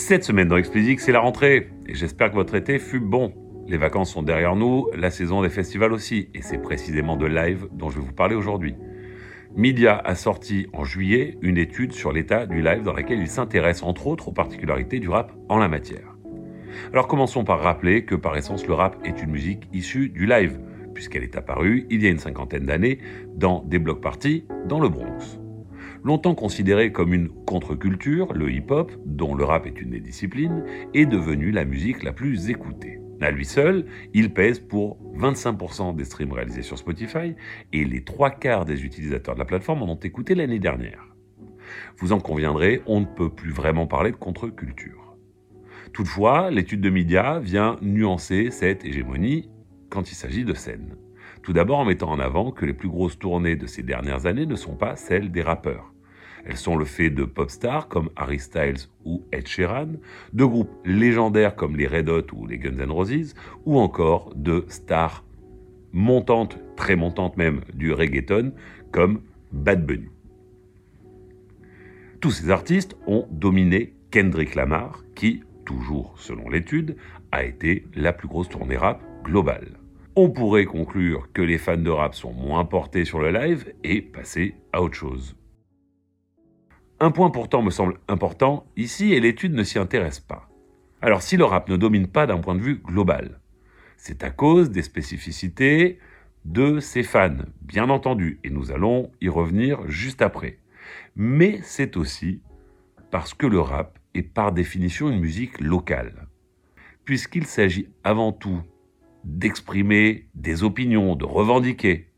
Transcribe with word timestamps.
Cette 0.00 0.24
semaine 0.24 0.48
dans 0.48 0.56
Explicit, 0.56 0.98
c'est 0.98 1.12
la 1.12 1.20
rentrée 1.20 1.68
et 1.86 1.94
j'espère 1.94 2.30
que 2.30 2.34
votre 2.34 2.54
été 2.54 2.78
fut 2.78 3.00
bon. 3.00 3.34
Les 3.68 3.76
vacances 3.76 4.10
sont 4.10 4.22
derrière 4.22 4.56
nous, 4.56 4.88
la 4.96 5.10
saison 5.10 5.42
des 5.42 5.50
festivals 5.50 5.92
aussi, 5.92 6.30
et 6.34 6.40
c'est 6.40 6.56
précisément 6.56 7.18
de 7.18 7.26
live 7.26 7.68
dont 7.70 7.90
je 7.90 7.98
vais 7.98 8.06
vous 8.06 8.14
parler 8.14 8.34
aujourd'hui. 8.34 8.74
Media 9.54 9.98
a 9.98 10.14
sorti 10.14 10.66
en 10.72 10.84
juillet 10.84 11.36
une 11.42 11.58
étude 11.58 11.92
sur 11.92 12.12
l'état 12.12 12.46
du 12.46 12.62
live 12.62 12.82
dans 12.82 12.94
laquelle 12.94 13.20
il 13.20 13.28
s'intéresse 13.28 13.82
entre 13.82 14.06
autres 14.06 14.28
aux 14.28 14.32
particularités 14.32 15.00
du 15.00 15.10
rap 15.10 15.32
en 15.50 15.58
la 15.58 15.68
matière. 15.68 16.16
Alors 16.94 17.06
commençons 17.06 17.44
par 17.44 17.60
rappeler 17.60 18.06
que 18.06 18.14
par 18.14 18.38
essence 18.38 18.66
le 18.66 18.72
rap 18.72 18.96
est 19.04 19.22
une 19.22 19.30
musique 19.30 19.68
issue 19.74 20.08
du 20.08 20.24
live, 20.24 20.58
puisqu'elle 20.94 21.24
est 21.24 21.36
apparue 21.36 21.86
il 21.90 22.02
y 22.02 22.06
a 22.06 22.10
une 22.10 22.18
cinquantaine 22.18 22.64
d'années 22.64 23.00
dans 23.36 23.62
des 23.64 23.78
blocs 23.78 24.00
parties 24.00 24.46
dans 24.66 24.80
le 24.80 24.88
Bronx. 24.88 25.39
Longtemps 26.02 26.34
considéré 26.34 26.92
comme 26.92 27.12
une 27.12 27.28
contre-culture, 27.28 28.32
le 28.32 28.50
hip-hop, 28.50 28.92
dont 29.04 29.34
le 29.34 29.44
rap 29.44 29.66
est 29.66 29.80
une 29.80 29.90
des 29.90 30.00
disciplines, 30.00 30.64
est 30.94 31.06
devenu 31.06 31.50
la 31.50 31.64
musique 31.64 32.02
la 32.02 32.12
plus 32.12 32.48
écoutée. 32.48 33.00
À 33.20 33.30
lui 33.30 33.44
seul, 33.44 33.84
il 34.14 34.32
pèse 34.32 34.60
pour 34.60 34.98
25% 35.14 35.94
des 35.94 36.04
streams 36.04 36.32
réalisés 36.32 36.62
sur 36.62 36.78
Spotify 36.78 37.34
et 37.74 37.84
les 37.84 38.02
trois 38.02 38.30
quarts 38.30 38.64
des 38.64 38.82
utilisateurs 38.84 39.34
de 39.34 39.40
la 39.40 39.44
plateforme 39.44 39.82
en 39.82 39.92
ont 39.92 40.00
écouté 40.00 40.34
l'année 40.34 40.58
dernière. 40.58 41.04
Vous 41.98 42.12
en 42.12 42.18
conviendrez, 42.18 42.82
on 42.86 43.00
ne 43.00 43.04
peut 43.06 43.28
plus 43.28 43.50
vraiment 43.50 43.86
parler 43.86 44.10
de 44.10 44.16
contre-culture. 44.16 45.16
Toutefois, 45.92 46.50
l'étude 46.50 46.80
de 46.80 46.88
médias 46.88 47.40
vient 47.40 47.76
nuancer 47.82 48.50
cette 48.50 48.86
hégémonie 48.86 49.50
quand 49.90 50.10
il 50.10 50.14
s'agit 50.14 50.44
de 50.44 50.54
scène. 50.54 50.96
Tout 51.42 51.52
d'abord 51.52 51.78
en 51.78 51.84
mettant 51.84 52.10
en 52.10 52.18
avant 52.18 52.50
que 52.50 52.66
les 52.66 52.72
plus 52.72 52.88
grosses 52.88 53.18
tournées 53.18 53.56
de 53.56 53.66
ces 53.66 53.82
dernières 53.82 54.26
années 54.26 54.46
ne 54.46 54.56
sont 54.56 54.74
pas 54.74 54.96
celles 54.96 55.32
des 55.32 55.42
rappeurs. 55.42 55.92
Elles 56.44 56.56
sont 56.56 56.76
le 56.76 56.84
fait 56.84 57.10
de 57.10 57.24
pop 57.24 57.50
stars 57.50 57.88
comme 57.88 58.10
Harry 58.16 58.38
Styles 58.38 58.88
ou 59.04 59.24
Ed 59.32 59.46
Sheeran, 59.46 59.88
de 60.32 60.44
groupes 60.44 60.72
légendaires 60.84 61.56
comme 61.56 61.76
les 61.76 61.86
Red 61.86 62.08
Hot 62.08 62.32
ou 62.32 62.46
les 62.46 62.58
Guns 62.58 62.78
N' 62.78 62.90
Roses, 62.90 63.34
ou 63.66 63.78
encore 63.78 64.32
de 64.34 64.64
stars 64.68 65.24
montantes, 65.92 66.58
très 66.76 66.96
montantes 66.96 67.36
même, 67.36 67.60
du 67.74 67.92
reggaeton 67.92 68.52
comme 68.92 69.22
Bad 69.52 69.84
Bunny. 69.84 70.08
Tous 72.20 72.30
ces 72.30 72.50
artistes 72.50 72.96
ont 73.06 73.26
dominé 73.30 73.94
Kendrick 74.10 74.54
Lamar, 74.54 75.02
qui, 75.14 75.42
toujours 75.64 76.14
selon 76.18 76.48
l'étude, 76.48 76.96
a 77.32 77.44
été 77.44 77.86
la 77.94 78.12
plus 78.12 78.28
grosse 78.28 78.48
tournée 78.48 78.76
rap 78.76 79.02
globale. 79.24 79.79
On 80.16 80.28
pourrait 80.28 80.64
conclure 80.64 81.28
que 81.32 81.40
les 81.40 81.56
fans 81.56 81.76
de 81.76 81.90
rap 81.90 82.16
sont 82.16 82.32
moins 82.32 82.64
portés 82.64 83.04
sur 83.04 83.20
le 83.20 83.30
live 83.30 83.72
et 83.84 84.02
passer 84.02 84.56
à 84.72 84.82
autre 84.82 84.96
chose. 84.96 85.36
Un 86.98 87.12
point 87.12 87.30
pourtant 87.30 87.62
me 87.62 87.70
semble 87.70 87.98
important 88.08 88.66
ici 88.76 89.12
et 89.12 89.20
l'étude 89.20 89.54
ne 89.54 89.62
s'y 89.62 89.78
intéresse 89.78 90.18
pas. 90.18 90.48
Alors 91.00 91.22
si 91.22 91.36
le 91.36 91.44
rap 91.44 91.68
ne 91.68 91.76
domine 91.76 92.08
pas 92.08 92.26
d'un 92.26 92.38
point 92.38 92.56
de 92.56 92.60
vue 92.60 92.82
global, 92.84 93.40
c'est 93.96 94.24
à 94.24 94.30
cause 94.30 94.70
des 94.70 94.82
spécificités 94.82 96.00
de 96.44 96.80
ses 96.80 97.04
fans, 97.04 97.44
bien 97.62 97.88
entendu, 97.88 98.40
et 98.42 98.50
nous 98.50 98.72
allons 98.72 99.12
y 99.20 99.28
revenir 99.28 99.88
juste 99.88 100.22
après. 100.22 100.58
Mais 101.14 101.60
c'est 101.62 101.96
aussi 101.96 102.42
parce 103.12 103.32
que 103.32 103.46
le 103.46 103.60
rap 103.60 103.98
est 104.14 104.22
par 104.22 104.50
définition 104.50 105.08
une 105.08 105.20
musique 105.20 105.60
locale, 105.60 106.26
puisqu'il 107.04 107.46
s'agit 107.46 107.88
avant 108.02 108.32
tout 108.32 108.60
d'exprimer 109.24 110.28
des 110.34 110.62
opinions, 110.62 111.16
de 111.16 111.24
revendiquer. 111.24 112.08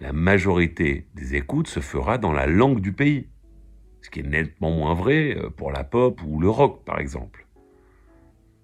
La 0.00 0.12
majorité 0.12 1.06
des 1.14 1.36
écoutes 1.36 1.68
se 1.68 1.80
fera 1.80 2.18
dans 2.18 2.32
la 2.32 2.46
langue 2.46 2.80
du 2.80 2.92
pays, 2.92 3.28
ce 4.02 4.10
qui 4.10 4.20
est 4.20 4.28
nettement 4.28 4.70
moins 4.70 4.94
vrai 4.94 5.36
euh, 5.36 5.50
pour 5.50 5.72
la 5.72 5.84
pop 5.84 6.20
ou 6.26 6.40
le 6.40 6.50
rock 6.50 6.84
par 6.84 6.98
exemple. 6.98 7.46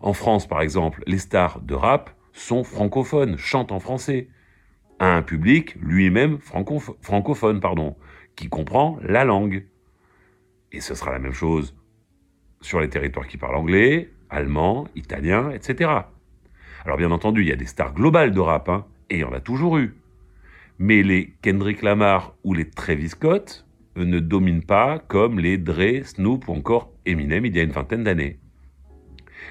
En 0.00 0.12
France 0.12 0.46
par 0.46 0.60
exemple, 0.60 1.02
les 1.06 1.18
stars 1.18 1.60
de 1.60 1.74
rap 1.74 2.10
sont 2.32 2.64
francophones, 2.64 3.36
chantent 3.36 3.72
en 3.72 3.80
français, 3.80 4.28
à 4.98 5.16
un 5.16 5.22
public 5.22 5.76
lui-même 5.76 6.38
francophone, 6.38 7.60
pardon, 7.60 7.96
qui 8.36 8.48
comprend 8.48 8.98
la 9.02 9.24
langue. 9.24 9.66
Et 10.72 10.80
ce 10.80 10.94
sera 10.94 11.10
la 11.10 11.18
même 11.18 11.32
chose 11.32 11.74
sur 12.60 12.80
les 12.80 12.88
territoires 12.88 13.26
qui 13.26 13.38
parlent 13.38 13.56
anglais, 13.56 14.10
allemand, 14.28 14.86
italien, 14.94 15.50
etc. 15.50 15.90
Alors 16.84 16.96
bien 16.96 17.10
entendu, 17.10 17.42
il 17.42 17.48
y 17.48 17.52
a 17.52 17.56
des 17.56 17.66
stars 17.66 17.94
globales 17.94 18.32
de 18.32 18.40
rap, 18.40 18.68
hein, 18.68 18.86
et 19.10 19.16
il 19.16 19.20
y 19.20 19.24
en 19.24 19.32
a 19.32 19.40
toujours 19.40 19.78
eu. 19.78 19.94
Mais 20.78 21.02
les 21.02 21.34
Kendrick 21.42 21.82
Lamar 21.82 22.34
ou 22.42 22.54
les 22.54 22.68
Travis 22.68 23.10
Scott 23.10 23.66
ne 23.96 24.18
dominent 24.18 24.64
pas 24.64 24.98
comme 24.98 25.38
les 25.38 25.58
Dre, 25.58 26.04
Snoop 26.04 26.48
ou 26.48 26.52
encore 26.52 26.92
Eminem 27.04 27.44
il 27.44 27.56
y 27.56 27.60
a 27.60 27.62
une 27.62 27.72
vingtaine 27.72 28.04
d'années. 28.04 28.38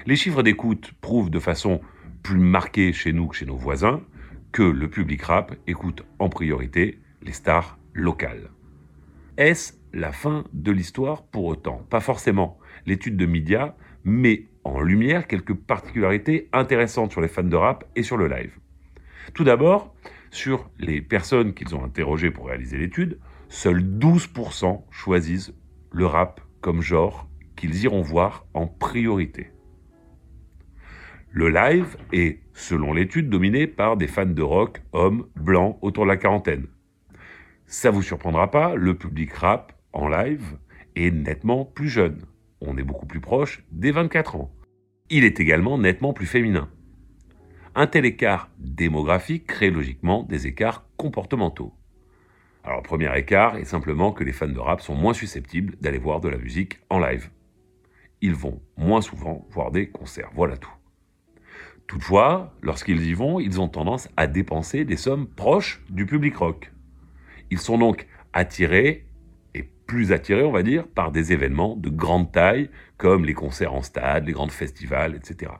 Les 0.06 0.16
chiffres 0.16 0.42
d'écoute 0.42 0.92
prouvent 1.00 1.30
de 1.30 1.38
façon 1.38 1.80
plus 2.22 2.38
marquée 2.38 2.92
chez 2.92 3.12
nous 3.12 3.28
que 3.28 3.36
chez 3.36 3.46
nos 3.46 3.56
voisins 3.56 4.02
que 4.52 4.62
le 4.62 4.88
public 4.88 5.22
rap 5.22 5.54
écoute 5.66 6.04
en 6.18 6.28
priorité 6.28 6.98
les 7.22 7.32
stars 7.32 7.78
locales. 7.92 8.50
Est-ce 9.36 9.74
la 9.92 10.12
fin 10.12 10.44
de 10.52 10.72
l'histoire 10.72 11.22
pour 11.22 11.44
autant? 11.44 11.86
Pas 11.90 12.00
forcément. 12.00 12.58
L'étude 12.86 13.16
de 13.16 13.26
Media 13.26 13.76
met 14.04 14.46
en 14.64 14.80
lumière 14.80 15.26
quelques 15.26 15.54
particularités 15.54 16.48
intéressantes 16.52 17.12
sur 17.12 17.20
les 17.20 17.28
fans 17.28 17.42
de 17.42 17.56
rap 17.56 17.84
et 17.96 18.02
sur 18.02 18.16
le 18.16 18.28
live. 18.28 18.58
Tout 19.34 19.44
d'abord, 19.44 19.94
sur 20.30 20.70
les 20.78 21.00
personnes 21.00 21.54
qu'ils 21.54 21.74
ont 21.74 21.84
interrogées 21.84 22.30
pour 22.30 22.46
réaliser 22.46 22.78
l'étude, 22.78 23.18
seuls 23.48 23.82
12% 23.82 24.82
choisissent 24.90 25.52
le 25.92 26.06
rap 26.06 26.40
comme 26.60 26.82
genre 26.82 27.28
qu'ils 27.56 27.82
iront 27.84 28.02
voir 28.02 28.46
en 28.54 28.66
priorité. 28.66 29.50
Le 31.32 31.48
live 31.48 31.96
est, 32.12 32.40
selon 32.54 32.92
l'étude, 32.92 33.30
dominé 33.30 33.66
par 33.66 33.96
des 33.96 34.08
fans 34.08 34.26
de 34.26 34.42
rock, 34.42 34.82
hommes, 34.92 35.26
blancs, 35.36 35.78
autour 35.80 36.04
de 36.04 36.08
la 36.08 36.16
quarantaine. 36.16 36.66
Ça 37.66 37.90
vous 37.90 38.02
surprendra 38.02 38.50
pas, 38.50 38.74
le 38.74 38.94
public 38.94 39.32
rap 39.32 39.72
en 39.92 40.08
live 40.08 40.58
est 40.96 41.12
nettement 41.12 41.64
plus 41.64 41.88
jeune 41.88 42.26
on 42.60 42.76
est 42.76 42.82
beaucoup 42.82 43.06
plus 43.06 43.20
proche 43.20 43.64
des 43.70 43.90
24 43.90 44.36
ans. 44.36 44.50
Il 45.08 45.24
est 45.24 45.40
également 45.40 45.78
nettement 45.78 46.12
plus 46.12 46.26
féminin. 46.26 46.68
Un 47.74 47.86
tel 47.86 48.04
écart 48.04 48.50
démographique 48.58 49.46
crée 49.46 49.70
logiquement 49.70 50.24
des 50.24 50.46
écarts 50.46 50.86
comportementaux. 50.96 51.72
Alors, 52.64 52.82
premier 52.82 53.16
écart 53.16 53.56
est 53.56 53.64
simplement 53.64 54.12
que 54.12 54.24
les 54.24 54.32
fans 54.32 54.48
de 54.48 54.58
rap 54.58 54.80
sont 54.80 54.94
moins 54.94 55.14
susceptibles 55.14 55.76
d'aller 55.80 55.98
voir 55.98 56.20
de 56.20 56.28
la 56.28 56.36
musique 56.36 56.80
en 56.90 56.98
live. 56.98 57.30
Ils 58.20 58.34
vont 58.34 58.60
moins 58.76 59.00
souvent 59.00 59.46
voir 59.50 59.70
des 59.70 59.88
concerts, 59.88 60.30
voilà 60.34 60.56
tout. 60.56 60.72
Toutefois, 61.86 62.54
lorsqu'ils 62.62 63.02
y 63.02 63.14
vont, 63.14 63.40
ils 63.40 63.60
ont 63.60 63.68
tendance 63.68 64.08
à 64.16 64.26
dépenser 64.26 64.84
des 64.84 64.96
sommes 64.96 65.26
proches 65.26 65.82
du 65.88 66.06
public 66.06 66.36
rock. 66.36 66.70
Ils 67.50 67.58
sont 67.58 67.78
donc 67.78 68.06
attirés 68.32 69.06
plus 69.90 70.12
attirés, 70.12 70.44
on 70.44 70.52
va 70.52 70.62
dire, 70.62 70.86
par 70.86 71.10
des 71.10 71.32
événements 71.32 71.74
de 71.74 71.90
grande 71.90 72.30
taille, 72.30 72.70
comme 72.96 73.24
les 73.24 73.34
concerts 73.34 73.74
en 73.74 73.82
stade, 73.82 74.24
les 74.24 74.32
grands 74.32 74.46
festivals, 74.46 75.16
etc. 75.16 75.50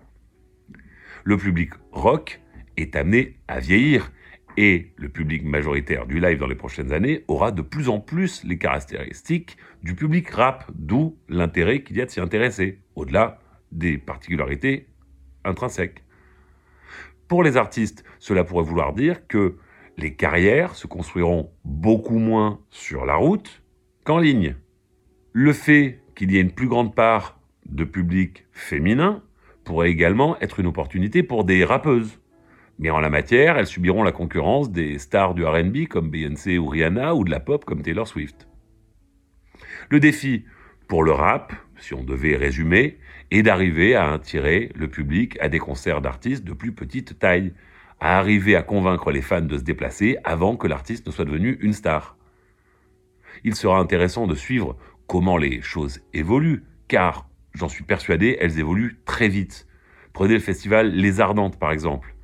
Le 1.25 1.37
public 1.37 1.73
rock 1.91 2.41
est 2.77 2.95
amené 2.95 3.41
à 3.49 3.59
vieillir 3.59 4.13
et 4.57 4.93
le 4.95 5.09
public 5.09 5.43
majoritaire 5.43 6.07
du 6.07 6.21
live 6.21 6.39
dans 6.39 6.47
les 6.47 6.55
prochaines 6.55 6.93
années 6.93 7.25
aura 7.27 7.51
de 7.51 7.61
plus 7.61 7.89
en 7.89 7.99
plus 7.99 8.45
les 8.45 8.57
caractéristiques 8.57 9.57
du 9.83 9.97
public 9.97 10.31
rap, 10.31 10.71
d'où 10.77 11.19
l'intérêt 11.29 11.83
qu'il 11.83 11.97
y 11.97 12.01
a 12.01 12.07
de 12.07 12.11
s'y 12.13 12.21
intéresser, 12.21 12.79
au-delà 12.95 13.41
des 13.73 13.99
particularités 13.99 14.87
intrinsèques. 15.45 16.05
Pour 17.27 17.43
les 17.43 17.57
artistes, 17.57 18.05
cela 18.21 18.45
pourrait 18.45 18.63
vouloir 18.63 18.93
dire 18.93 19.27
que 19.27 19.57
les 19.97 20.15
carrières 20.15 20.77
se 20.77 20.87
construiront 20.87 21.51
beaucoup 21.65 22.19
moins 22.19 22.61
sur 22.71 23.05
la 23.05 23.17
route, 23.17 23.61
qu'en 24.05 24.19
ligne. 24.19 24.56
Le 25.33 25.53
fait 25.53 26.01
qu'il 26.15 26.33
y 26.33 26.39
ait 26.39 26.42
une 26.42 26.53
plus 26.53 26.69
grande 26.69 26.95
part 26.95 27.39
de 27.66 27.84
public 27.84 28.47
féminin 28.53 29.22
pourrait 29.65 29.91
également 29.91 30.39
être 30.41 30.60
une 30.60 30.66
opportunité 30.66 31.22
pour 31.22 31.45
des 31.45 31.65
rappeuses. 31.65 32.19
Mais 32.78 32.91
en 32.91 33.01
la 33.01 33.10
matière, 33.10 33.59
elles 33.59 33.66
subiront 33.66 34.03
la 34.03 34.13
concurrence 34.13 34.71
des 34.71 34.98
stars 34.98 35.34
du 35.34 35.45
RB 35.45 35.86
comme 35.89 36.10
Beyoncé 36.10 36.59
ou 36.59 36.66
Rihanna 36.66 37.15
ou 37.15 37.25
de 37.25 37.30
la 37.30 37.41
pop 37.41 37.65
comme 37.65 37.83
Taylor 37.83 38.09
Swift. 38.09 38.48
Le 39.91 40.01
défi 40.01 40.45
pour 40.89 41.04
le 41.04 41.13
rap, 41.13 41.53
si 41.78 41.95
on 41.95 42.03
devait 42.03 42.36
résumer, 42.36 42.98
est 43.30 43.42
d'arriver 43.42 43.95
à 43.95 44.13
attirer 44.13 44.72
le 44.75 44.89
public 44.89 45.39
à 45.41 45.48
des 45.48 45.59
concerts 45.59 46.01
d'artistes 46.01 46.45
de 46.45 46.53
plus 46.53 46.72
petite 46.72 47.19
taille, 47.19 47.53
à 48.01 48.19
arriver 48.19 48.57
à 48.57 48.63
convaincre 48.63 49.13
les 49.13 49.21
fans 49.22 49.41
de 49.41 49.59
se 49.59 49.63
déplacer 49.63 50.16
avant 50.25 50.57
que 50.57 50.66
l'artiste 50.66 51.07
ne 51.07 51.13
soit 51.13 51.27
devenu 51.27 51.59
une 51.60 51.75
star 51.75 52.16
il 53.44 53.54
sera 53.54 53.78
intéressant 53.78 54.27
de 54.27 54.34
suivre 54.34 54.77
comment 55.06 55.36
les 55.36 55.60
choses 55.60 56.00
évoluent, 56.15 56.65
car 56.88 57.28
j'en 57.54 57.68
suis 57.68 57.84
persuadé, 57.84 58.36
elles 58.41 58.59
évoluent 58.59 58.98
très 59.04 59.28
vite. 59.28 59.66
Prenez 60.12 60.34
le 60.34 60.41
festival 60.41 60.92
Les 60.92 61.21
Ardentes 61.21 61.59
par 61.59 61.72
exemple. 61.72 62.15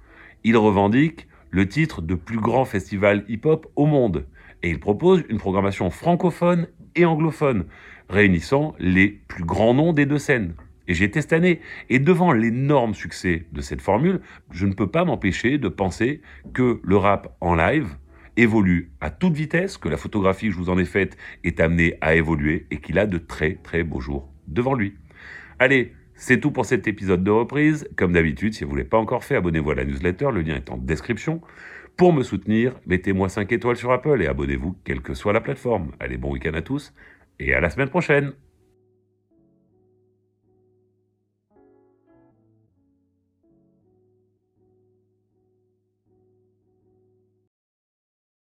Il 0.45 0.57
revendique 0.57 1.29
le 1.51 1.69
titre 1.69 2.03
de 2.03 2.15
plus 2.15 2.39
grand 2.39 2.65
festival 2.65 3.25
hip-hop 3.29 3.67
au 3.77 3.87
monde, 3.87 4.27
et 4.63 4.71
il 4.71 4.81
propose 4.81 5.25
une 5.29 5.39
programmation 5.39 5.91
francophone 5.91 6.69
et 6.95 7.05
anglophone, 7.05 7.67
réunissant 8.09 8.75
les 8.79 9.09
plus 9.09 9.45
grands 9.45 9.75
noms 9.75 9.93
des 9.93 10.07
deux 10.07 10.19
scènes. 10.19 10.55
Et 10.89 10.95
j'ai 10.95 11.05
été 11.05 11.21
cette. 11.21 11.61
Et 11.89 11.99
devant 11.99 12.33
l'énorme 12.33 12.95
succès 12.95 13.47
de 13.53 13.61
cette 13.61 13.81
formule, 13.81 14.21
je 14.51 14.67
ne 14.67 14.73
peux 14.73 14.87
pas 14.87 15.05
m'empêcher 15.05 15.59
de 15.59 15.69
penser 15.69 16.23
que 16.53 16.81
le 16.83 16.97
rap 16.97 17.37
en 17.41 17.55
live 17.55 17.97
évolue 18.37 18.91
à 19.01 19.11
toute 19.11 19.35
vitesse, 19.35 19.79
que 19.79 19.89
la 19.89 19.97
photographie 19.97 20.47
que 20.47 20.53
je 20.53 20.59
vous 20.59 20.71
en 20.71 20.79
ai 20.79 20.85
faite 20.85 21.17
est 21.45 21.61
amenée 21.61 21.97
à 22.01 22.15
évoluer 22.15 22.67
et 22.71 22.79
qu'il 22.79 22.99
a 22.99 23.07
de 23.07 23.19
très 23.19 23.55
très 23.55 23.83
beaux 23.83 24.01
jours 24.01 24.29
devant 24.47 24.75
lui. 24.75 24.95
Allez, 25.59 25.93
c'est 26.15 26.41
tout 26.41 26.51
pour 26.51 26.65
cet 26.65 26.87
épisode 26.87 27.25
de 27.25 27.31
reprise. 27.31 27.89
Comme 27.97 28.13
d'habitude, 28.13 28.55
si 28.55 28.65
vous 28.65 28.73
ne 28.73 28.79
l'avez 28.79 28.89
pas 28.89 28.99
encore 28.99 29.25
fait, 29.25 29.37
abonnez-vous 29.37 29.71
à 29.71 29.75
la 29.75 29.85
newsletter, 29.85 30.29
le 30.33 30.43
lien 30.43 30.57
est 30.57 30.71
en 30.71 30.77
description. 30.77 31.41
Pour 31.97 32.13
me 32.13 32.23
soutenir, 32.23 32.79
mettez-moi 32.87 33.29
5 33.29 33.51
étoiles 33.53 33.77
sur 33.77 33.91
Apple 33.91 34.21
et 34.21 34.27
abonnez-vous 34.27 34.77
quelle 34.85 35.01
que 35.01 35.15
soit 35.15 35.33
la 35.33 35.41
plateforme. 35.41 35.93
Allez, 36.01 36.19
bon 36.19 36.33
week-end 36.33 36.55
à 36.55 36.63
tous 36.63 36.93
et 37.39 37.55
à 37.55 37.61
la 37.61 37.71
semaine 37.71 37.89
prochaine 37.89 38.33